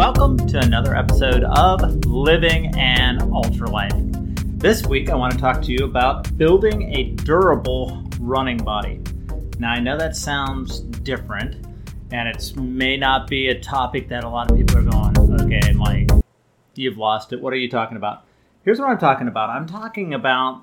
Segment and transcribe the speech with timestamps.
[0.00, 3.92] welcome to another episode of Living an Ultra Life.
[4.56, 9.02] This week, I want to talk to you about building a durable running body.
[9.58, 11.66] Now, I know that sounds different,
[12.12, 15.72] and it may not be a topic that a lot of people are going, okay,
[15.74, 16.08] Mike,
[16.76, 17.42] you've lost it.
[17.42, 18.24] What are you talking about?
[18.64, 20.62] Here's what I'm talking about I'm talking about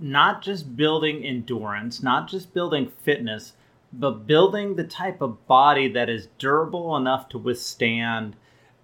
[0.00, 3.52] not just building endurance, not just building fitness,
[3.92, 8.34] but building the type of body that is durable enough to withstand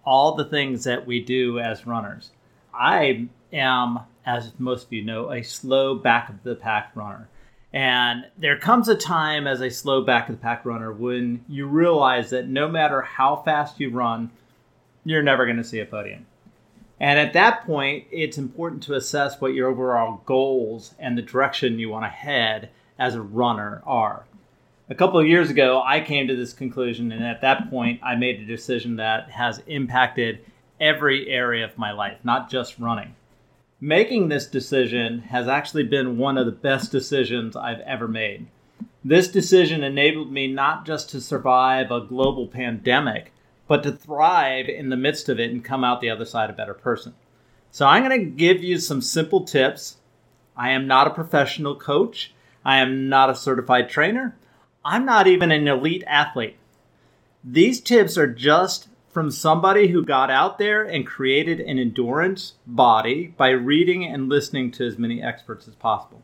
[0.04, 2.30] all the things that we do as runners.
[2.72, 7.28] I am, as most of you know, a slow back of the pack runner.
[7.72, 11.66] And there comes a time as a slow back of the pack runner when you
[11.66, 14.30] realize that no matter how fast you run,
[15.04, 16.26] you're never going to see a podium.
[17.00, 21.78] And at that point, it's important to assess what your overall goals and the direction
[21.78, 24.24] you want to head as a runner are
[24.88, 28.16] a couple of years ago, I came to this conclusion, and at that point, I
[28.16, 30.40] made a decision that has impacted
[30.78, 33.14] every area of my life, not just running.
[33.80, 38.46] Making this decision has actually been one of the best decisions I've ever made.
[39.02, 43.32] This decision enabled me not just to survive a global pandemic,
[43.66, 46.54] but to thrive in the midst of it and come out the other side a
[46.54, 47.14] better person.
[47.70, 49.96] So, I'm going to give you some simple tips.
[50.56, 52.32] I am not a professional coach,
[52.64, 54.36] I am not a certified trainer.
[54.84, 56.56] I'm not even an elite athlete.
[57.42, 63.32] These tips are just from somebody who got out there and created an endurance body
[63.36, 66.20] by reading and listening to as many experts as possible.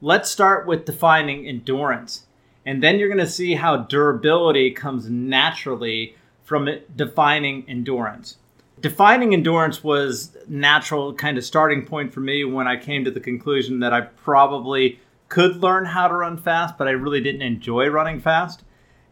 [0.00, 2.26] Let's start with defining endurance.
[2.66, 8.36] And then you're going to see how durability comes naturally from defining endurance.
[8.80, 13.20] Defining endurance was natural kind of starting point for me when I came to the
[13.20, 15.00] conclusion that I probably
[15.32, 18.64] could learn how to run fast, but I really didn't enjoy running fast.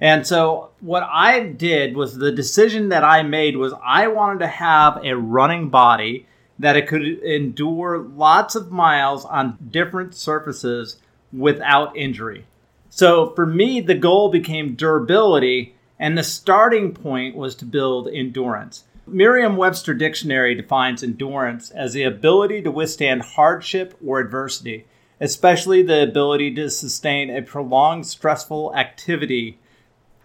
[0.03, 4.47] And so what I did was the decision that I made was I wanted to
[4.47, 6.27] have a running body
[6.59, 10.99] that it could endure lots of miles on different surfaces
[11.33, 12.45] without injury.
[12.91, 18.85] So for me, the goal became durability, and the starting point was to build endurance.
[19.07, 24.85] Merriam Webster Dictionary defines endurance as the ability to withstand hardship or adversity
[25.21, 29.59] especially the ability to sustain a prolonged stressful activity.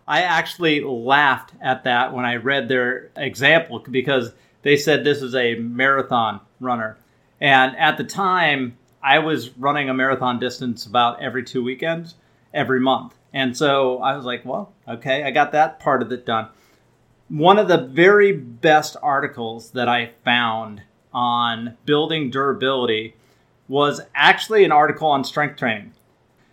[0.08, 5.36] I actually laughed at that when I read their example because they said this is
[5.36, 6.98] a marathon runner.
[7.42, 12.16] And at the time, I was running a marathon distance about every two weekends,
[12.54, 13.14] every month.
[13.34, 16.48] And so I was like, well, okay, I got that part of it done.
[17.28, 20.84] One of the very best articles that I found
[21.14, 23.16] on building durability
[23.68, 25.92] was actually an article on strength training.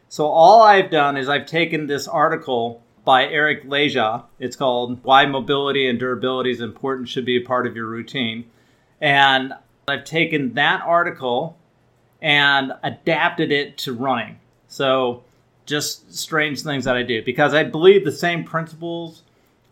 [0.09, 4.25] So all I've done is I've taken this article by Eric Leja.
[4.39, 8.45] It's called Why Mobility and Durability is Important Should Be a Part of Your Routine.
[9.01, 9.53] And
[9.89, 11.57] I've taken that article
[12.21, 14.39] and adapted it to running.
[14.69, 15.25] So
[15.67, 19.23] just strange things that I do because I believe the same principles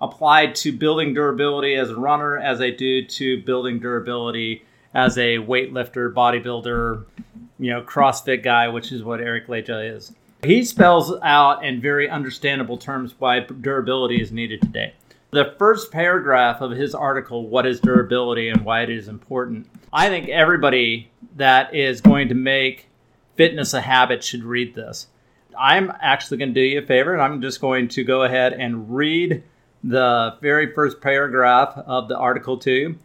[0.00, 4.64] apply to building durability as a runner as I do to building durability
[4.94, 7.04] as a weightlifter, bodybuilder,
[7.58, 10.12] you know, CrossFit guy, which is what Eric Leja is.
[10.42, 14.94] He spells out in very understandable terms why durability is needed today.
[15.32, 20.08] The first paragraph of his article, What is Durability and Why It Is Important, I
[20.08, 22.88] think everybody that is going to make
[23.36, 25.06] fitness a habit should read this.
[25.56, 28.54] I'm actually going to do you a favor and I'm just going to go ahead
[28.54, 29.42] and read
[29.84, 32.98] the very first paragraph of the article to you.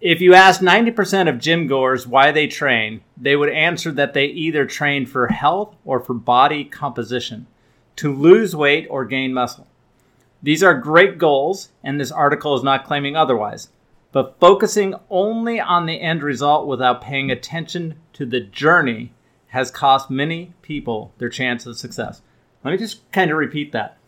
[0.00, 4.24] If you ask 90% of gym goers why they train, they would answer that they
[4.24, 7.46] either train for health or for body composition,
[7.96, 9.66] to lose weight or gain muscle.
[10.42, 13.68] These are great goals, and this article is not claiming otherwise.
[14.10, 19.12] But focusing only on the end result without paying attention to the journey
[19.48, 22.22] has cost many people their chance of success.
[22.64, 23.98] Let me just kind of repeat that.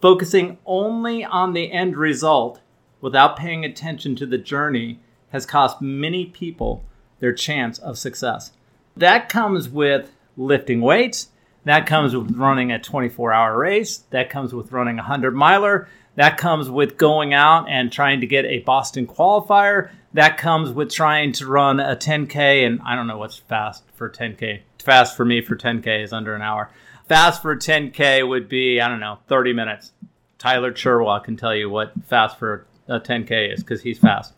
[0.00, 2.60] Focusing only on the end result
[3.02, 6.84] without paying attention to the journey has cost many people
[7.20, 8.52] their chance of success.
[8.96, 11.28] That comes with lifting weights.
[11.64, 13.98] That comes with running a 24 hour race.
[14.10, 15.88] That comes with running a 100 miler.
[16.16, 19.90] That comes with going out and trying to get a Boston qualifier.
[20.12, 22.66] That comes with trying to run a 10K.
[22.66, 24.62] And I don't know what's fast for 10K.
[24.78, 26.70] Fast for me for 10K is under an hour.
[27.08, 29.92] Fast for 10K would be, I don't know, 30 minutes.
[30.38, 34.34] Tyler Cherwa can tell you what fast for Uh, a 10K is because he's fast.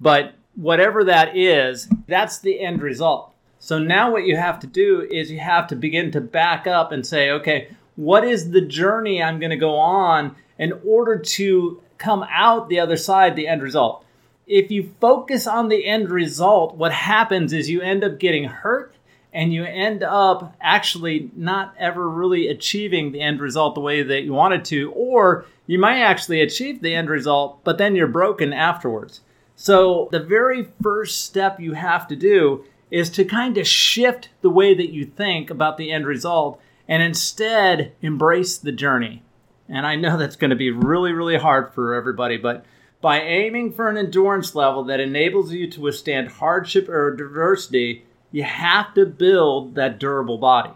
[0.00, 3.32] But whatever that is, that's the end result.
[3.58, 6.92] So now what you have to do is you have to begin to back up
[6.92, 11.82] and say, okay, what is the journey I'm going to go on in order to
[11.98, 14.04] come out the other side, the end result?
[14.50, 18.92] if you focus on the end result, what happens is you end up getting hurt
[19.32, 24.22] and you end up actually not ever really achieving the end result the way that
[24.22, 28.52] you wanted to, or you might actually achieve the end result, but then you're broken
[28.52, 29.20] afterwards.
[29.54, 34.50] So, the very first step you have to do is to kind of shift the
[34.50, 39.22] way that you think about the end result and instead embrace the journey.
[39.68, 42.64] And I know that's going to be really, really hard for everybody, but
[43.00, 48.42] by aiming for an endurance level that enables you to withstand hardship or adversity, you
[48.42, 50.70] have to build that durable body.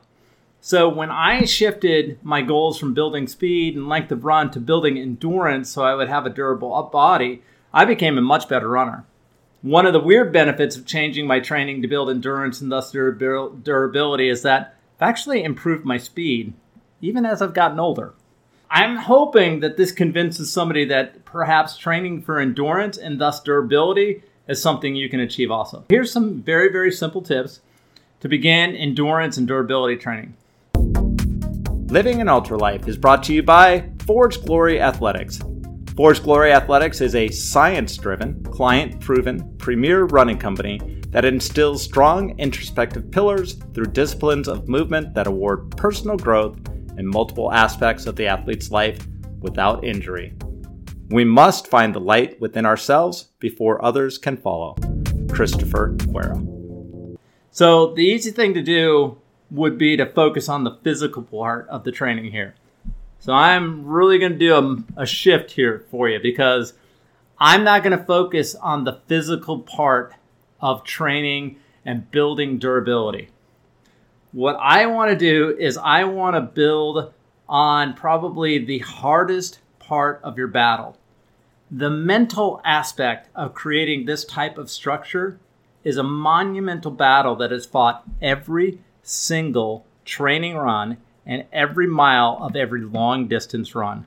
[0.61, 4.97] So when I shifted my goals from building speed and length of run to building
[4.97, 7.43] endurance so I would have a durable body,
[7.73, 9.05] I became a much better runner.
[9.61, 14.29] One of the weird benefits of changing my training to build endurance and thus durability
[14.29, 16.55] is that I've actually improved my speed,
[17.01, 18.15] even as I've gotten older.
[18.71, 24.61] I'm hoping that this convinces somebody that perhaps training for endurance and thus durability is
[24.61, 25.85] something you can achieve also.
[25.89, 27.61] Here's some very, very simple tips
[28.21, 30.35] to begin endurance and durability training.
[31.89, 35.41] Living an Ultra Life is brought to you by Forge Glory Athletics.
[35.97, 40.81] Forge Glory Athletics is a science driven, client proven, premier running company
[41.11, 46.59] that instills strong introspective pillars through disciplines of movement that award personal growth
[46.99, 49.07] in multiple aspects of the athlete's life
[49.39, 50.35] without injury.
[51.11, 54.75] We must find the light within ourselves before others can follow.
[55.31, 57.19] Christopher Cuero.
[57.51, 59.19] So, the easy thing to do
[59.51, 62.55] would be to focus on the physical part of the training here.
[63.19, 66.73] So, I'm really going to do a, a shift here for you because
[67.39, 70.15] I'm not going to focus on the physical part
[70.61, 73.29] of training and building durability.
[74.33, 77.13] What I want to do is I want to build
[77.49, 80.97] on probably the hardest part of your battle.
[81.71, 85.39] The mental aspect of creating this type of structure
[85.83, 92.57] is a monumental battle that is fought every single training run and every mile of
[92.57, 94.07] every long distance run.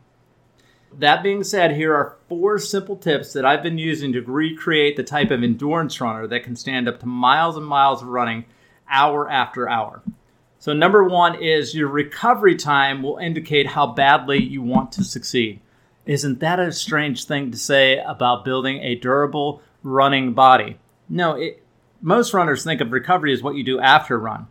[0.97, 5.03] That being said, here are four simple tips that I've been using to recreate the
[5.03, 8.45] type of endurance runner that can stand up to miles and miles of running
[8.89, 10.01] hour after hour.
[10.59, 15.59] So, number one is your recovery time will indicate how badly you want to succeed.
[16.07, 20.79] Isn't that a strange thing to say about building a durable running body?
[21.09, 21.61] No, it,
[22.01, 24.47] most runners think of recovery as what you do after run.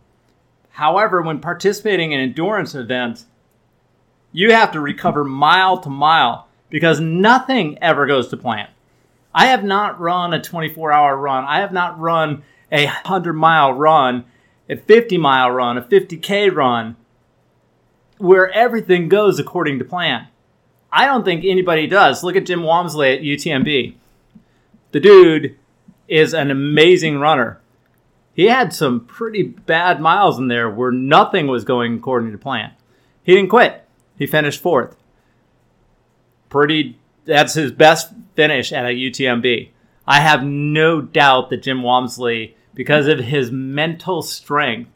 [0.69, 3.25] However, when participating in endurance events,
[4.31, 8.67] you have to recover mile to mile because nothing ever goes to plan.
[9.33, 11.43] I have not run a 24 hour run.
[11.43, 14.25] I have not run a 100 mile run,
[14.69, 16.97] a 50 mile run, a 50K run
[18.19, 20.27] where everything goes according to plan.
[20.97, 22.23] I don't think anybody does.
[22.23, 23.93] Look at Jim Walmsley at UTMB.
[24.93, 25.55] The dude
[26.07, 27.61] is an amazing runner.
[28.33, 32.71] He had some pretty bad miles in there where nothing was going according to plan.
[33.23, 33.85] He didn't quit.
[34.17, 34.95] He finished fourth.
[36.49, 39.69] Pretty that's his best finish at a UTMB.
[40.07, 44.89] I have no doubt that Jim Walmsley, because of his mental strength,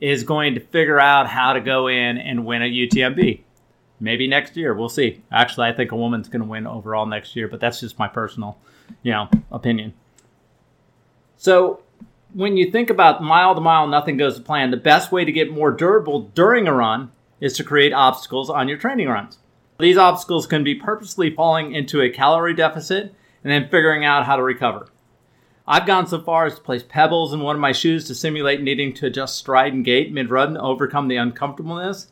[0.00, 3.40] is going to figure out how to go in and win a UTMB.
[4.00, 4.74] Maybe next year.
[4.74, 5.22] We'll see.
[5.32, 8.08] Actually, I think a woman's going to win overall next year, but that's just my
[8.08, 8.58] personal,
[9.02, 9.94] you know, opinion.
[11.36, 11.82] So,
[12.32, 14.70] when you think about mile to mile, nothing goes to plan.
[14.70, 18.68] The best way to get more durable during a run is to create obstacles on
[18.68, 19.38] your training runs.
[19.78, 24.36] These obstacles can be purposely falling into a calorie deficit and then figuring out how
[24.36, 24.88] to recover.
[25.66, 28.62] I've gone so far as to place pebbles in one of my shoes to simulate
[28.62, 32.08] needing to adjust stride and gait mid run to overcome the uncomfortableness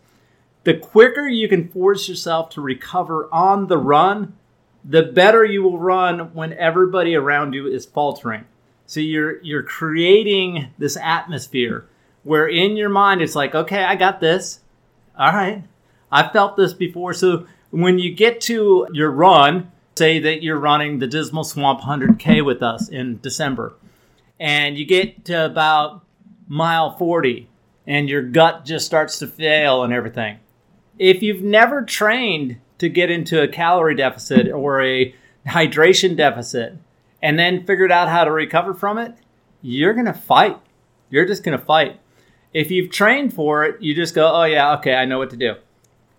[0.67, 4.37] the quicker you can force yourself to recover on the run,
[4.85, 8.45] the better you will run when everybody around you is faltering.
[8.85, 11.87] So you're you're creating this atmosphere
[12.25, 14.59] where in your mind it's like, okay, I got this.
[15.17, 15.63] All right.
[16.11, 17.15] I've felt this before.
[17.15, 22.45] So when you get to your run, say that you're running the Dismal Swamp 100K
[22.45, 23.75] with us in December,
[24.41, 26.05] and you get to about
[26.49, 27.49] mile 40
[27.87, 30.41] and your gut just starts to fail and everything
[30.99, 35.15] if you've never trained to get into a calorie deficit or a
[35.47, 36.77] hydration deficit
[37.23, 39.15] and then figured out how to recover from it,
[39.63, 40.59] you're going to fight.
[41.11, 42.01] You're just going to fight.
[42.53, 45.37] If you've trained for it, you just go, oh, yeah, okay, I know what to
[45.37, 45.51] do.
[45.51, 45.59] All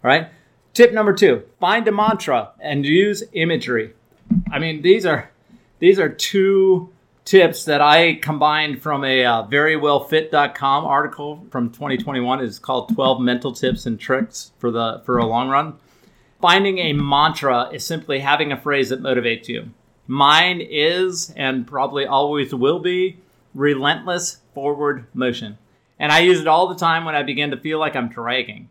[0.04, 0.30] right.
[0.74, 3.94] Tip number two find a mantra and use imagery.
[4.52, 5.32] I mean, these are
[5.80, 6.94] these are two
[7.28, 12.40] tips that I combined from a uh, verywellfit.com article from 2021.
[12.40, 15.76] is called 12 mental tips and tricks for the for a long run.
[16.42, 19.72] Finding a mantra is simply having a phrase that motivates you.
[20.08, 23.18] Mine is, and probably always will be,
[23.54, 25.58] relentless forward motion.
[26.00, 28.70] And I use it all the time when I begin to feel like I'm dragging.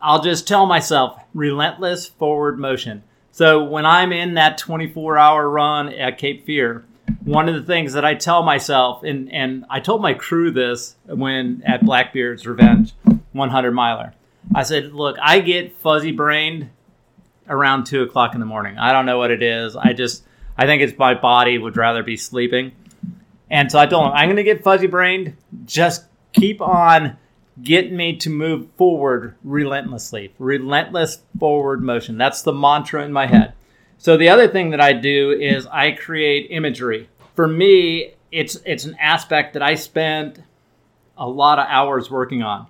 [0.00, 3.02] I'll just tell myself relentless forward motion.
[3.30, 6.86] So when I'm in that 24 hour run at Cape Fear,
[7.24, 10.96] one of the things that I tell myself, and, and I told my crew this
[11.06, 12.92] when at Blackbeard's Revenge
[13.32, 14.14] 100 miler,
[14.54, 16.70] I said, Look, I get fuzzy brained
[17.48, 18.78] around two o'clock in the morning.
[18.78, 19.76] I don't know what it is.
[19.76, 20.24] I just,
[20.56, 22.72] I think it's my body would rather be sleeping.
[23.50, 25.36] And so I told him, I'm going to get fuzzy brained.
[25.64, 27.16] Just keep on
[27.62, 30.34] getting me to move forward relentlessly.
[30.38, 32.18] Relentless forward motion.
[32.18, 33.54] That's the mantra in my head.
[33.98, 37.08] So the other thing that I do is I create imagery.
[37.34, 40.42] For me, it's it's an aspect that I spend
[41.16, 42.66] a lot of hours working on.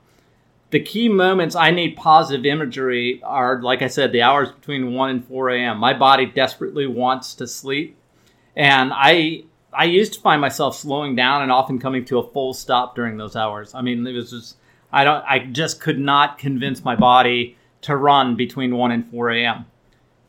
[0.71, 5.11] The key moments I need positive imagery are, like I said, the hours between 1
[5.11, 5.79] and 4 a.m.
[5.79, 7.97] My body desperately wants to sleep.
[8.55, 12.55] And I I used to find myself slowing down and often coming to a full
[12.55, 13.75] stop during those hours.
[13.75, 14.57] I mean, it was just
[14.93, 19.31] I don't I just could not convince my body to run between 1 and 4
[19.31, 19.67] a.m.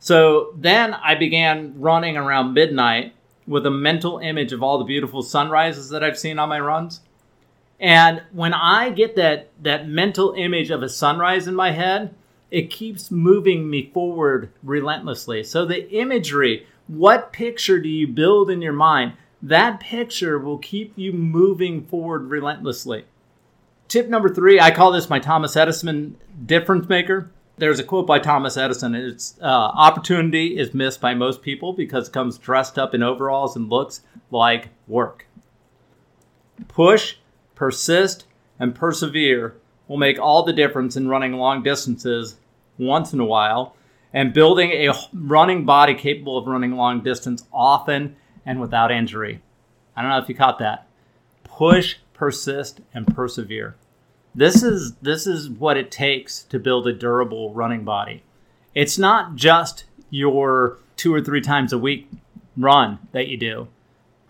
[0.00, 3.14] So then I began running around midnight
[3.46, 7.00] with a mental image of all the beautiful sunrises that I've seen on my runs.
[7.80, 12.14] And when I get that that mental image of a sunrise in my head,
[12.50, 15.44] it keeps moving me forward relentlessly.
[15.44, 19.12] So the imagery, what picture do you build in your mind?
[19.42, 23.04] That picture will keep you moving forward relentlessly.
[23.86, 27.30] Tip number three, I call this my Thomas Edison difference maker.
[27.58, 28.94] There's a quote by Thomas Edison.
[28.94, 33.56] It's uh, opportunity is missed by most people because it comes dressed up in overalls
[33.56, 35.26] and looks like work.
[36.68, 37.16] Push,
[37.56, 38.26] persist,
[38.60, 39.56] and persevere
[39.88, 42.36] will make all the difference in running long distances
[42.78, 43.74] once in a while
[44.12, 49.42] and building a running body capable of running long distance often and without injury.
[49.96, 50.86] I don't know if you caught that.
[51.42, 53.74] Push, persist, and persevere.
[54.38, 58.22] This is this is what it takes to build a durable running body.
[58.72, 62.08] It's not just your two or three times a week
[62.56, 63.66] run that you do.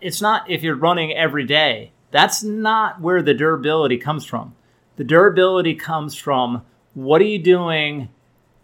[0.01, 1.91] It's not if you're running every day.
[2.09, 4.55] That's not where the durability comes from.
[4.95, 6.63] The durability comes from
[6.95, 8.09] what are you doing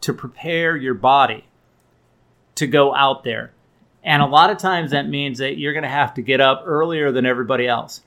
[0.01, 1.45] to prepare your body
[2.55, 3.51] to go out there.
[4.03, 6.63] And a lot of times that means that you're going to have to get up
[6.65, 8.01] earlier than everybody else.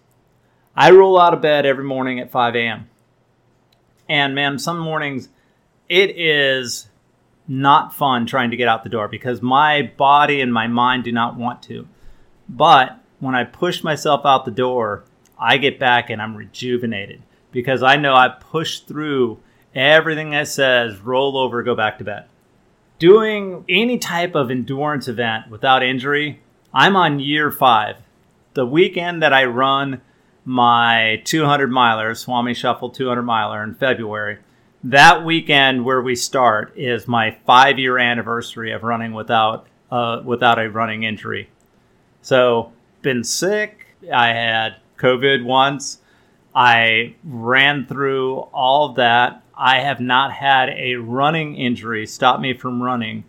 [0.75, 2.89] I roll out of bed every morning at 5 a.m.
[4.09, 5.29] And man, some mornings
[5.89, 6.89] it is
[7.47, 11.13] not fun trying to get out the door because my body and my mind do
[11.13, 11.89] not want to.
[12.49, 15.05] But when I push myself out the door,
[15.39, 17.23] I get back and I'm rejuvenated
[17.53, 19.39] because I know I pushed through
[19.75, 22.27] everything that says roll over, go back to bed.
[22.99, 26.41] Doing any type of endurance event without injury,
[26.75, 27.97] I'm on year five.
[28.55, 30.03] The weekend that I run
[30.49, 34.39] my 200 miler, Swami Shuffle 200 miler in February.
[34.83, 40.59] That weekend where we start is my five year anniversary of running without uh, without
[40.59, 41.51] a running injury.
[42.23, 43.89] So been sick.
[44.11, 45.99] I had COVID once.
[46.55, 49.43] I ran through all of that.
[49.55, 53.25] I have not had a running injury stop me from running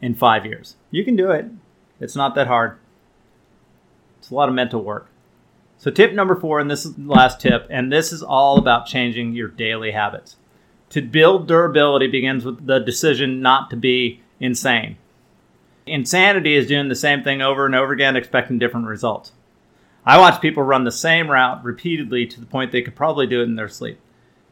[0.00, 0.76] in five years.
[0.92, 1.46] You can do it.
[1.98, 2.78] It's not that hard.
[4.20, 5.09] It's a lot of mental work.
[5.80, 8.84] So, tip number four, and this is the last tip, and this is all about
[8.84, 10.36] changing your daily habits.
[10.90, 14.98] To build durability begins with the decision not to be insane.
[15.86, 19.32] Insanity is doing the same thing over and over again, expecting different results.
[20.04, 23.40] I watch people run the same route repeatedly to the point they could probably do
[23.40, 23.98] it in their sleep.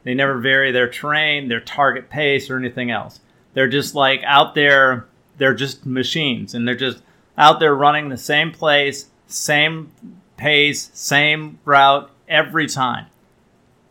[0.05, 3.21] They never vary their terrain, their target pace, or anything else.
[3.53, 5.07] They're just like out there,
[5.37, 7.03] they're just machines, and they're just
[7.37, 9.93] out there running the same place, same
[10.39, 13.07] pace, same route every time.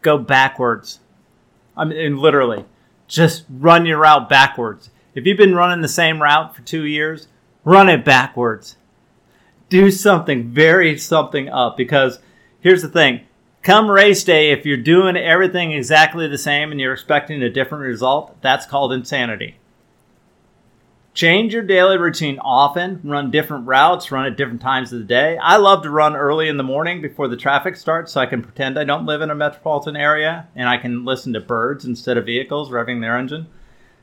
[0.02, 1.00] Go backwards.
[1.76, 2.66] I mean, literally,
[3.08, 4.90] just run your route backwards.
[5.14, 7.28] If you've been running the same route for two years,
[7.64, 8.78] run it backwards.
[9.70, 12.20] Do something, vary something up because
[12.62, 13.22] here's the thing.
[13.62, 17.84] Come race day, if you're doing everything exactly the same and you're expecting a different
[17.84, 19.58] result, that's called insanity.
[21.18, 25.36] Change your daily routine often, run different routes, run at different times of the day.
[25.42, 28.44] I love to run early in the morning before the traffic starts so I can
[28.44, 32.18] pretend I don't live in a metropolitan area and I can listen to birds instead
[32.18, 33.48] of vehicles revving their engine.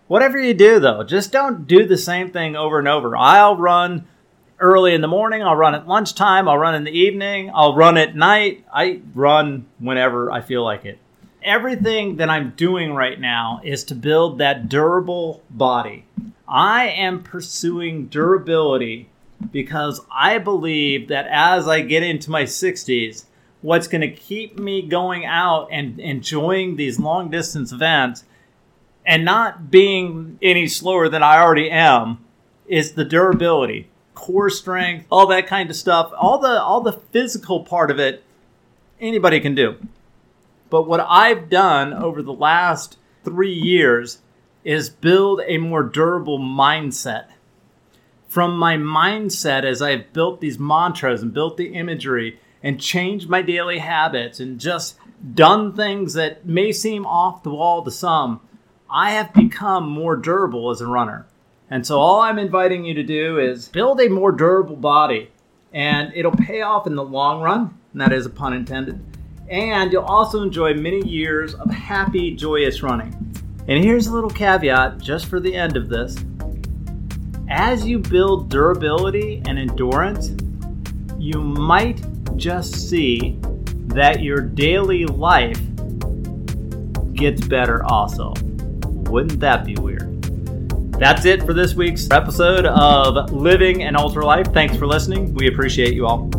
[0.08, 3.16] Whatever you do though, just don't do the same thing over and over.
[3.16, 4.08] I'll run
[4.58, 7.96] early in the morning, I'll run at lunchtime, I'll run in the evening, I'll run
[7.96, 8.64] at night.
[8.74, 10.98] I run whenever I feel like it.
[11.44, 16.06] Everything that I'm doing right now is to build that durable body
[16.46, 19.08] I am pursuing durability
[19.50, 23.24] because I believe that as I get into my 60s,
[23.62, 28.24] what's going to keep me going out and enjoying these long distance events
[29.06, 32.18] and not being any slower than I already am
[32.66, 37.64] is the durability, core strength, all that kind of stuff, all the all the physical
[37.64, 38.22] part of it
[39.00, 39.76] anybody can do.
[40.70, 44.18] But what I've done over the last 3 years
[44.64, 47.26] is build a more durable mindset.
[48.26, 53.42] From my mindset as I've built these mantras and built the imagery and changed my
[53.42, 54.96] daily habits and just
[55.34, 58.40] done things that may seem off the wall to some,
[58.90, 61.26] I have become more durable as a runner.
[61.70, 65.30] And so all I'm inviting you to do is build a more durable body.
[65.72, 69.04] And it'll pay off in the long run, and that is a pun intended.
[69.48, 73.23] And you'll also enjoy many years of happy, joyous running.
[73.66, 76.16] And here's a little caveat just for the end of this.
[77.48, 80.32] As you build durability and endurance,
[81.18, 82.02] you might
[82.36, 83.38] just see
[83.86, 85.60] that your daily life
[87.14, 88.34] gets better also.
[89.10, 90.10] Wouldn't that be weird?
[90.98, 94.52] That's it for this week's episode of Living an Ultra Life.
[94.52, 95.32] Thanks for listening.
[95.34, 96.30] We appreciate you all.